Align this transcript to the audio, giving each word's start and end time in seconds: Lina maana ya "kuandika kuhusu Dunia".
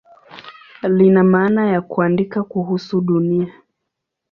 Lina 0.83 1.23
maana 1.23 1.65
ya 1.67 1.81
"kuandika 1.81 2.43
kuhusu 2.43 3.01
Dunia". 3.01 3.53